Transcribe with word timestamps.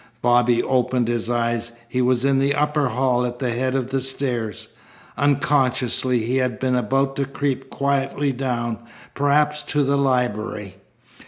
Bobby 0.23 0.63
opened 0.63 1.07
his 1.07 1.29
eyes. 1.29 1.73
He 1.87 2.01
was 2.01 2.25
in 2.25 2.39
the 2.39 2.55
upper 2.55 2.87
hall 2.87 3.23
at 3.23 3.37
the 3.37 3.51
head 3.51 3.75
of 3.75 3.91
the 3.91 4.01
stairs. 4.01 4.69
Unconsciously 5.15 6.23
he 6.25 6.37
had 6.37 6.59
been 6.59 6.73
about 6.73 7.15
to 7.17 7.25
creep 7.25 7.69
quietly 7.69 8.31
down, 8.31 8.79
perhaps 9.13 9.61
to 9.61 9.83
the 9.83 9.97
library. 9.99 10.77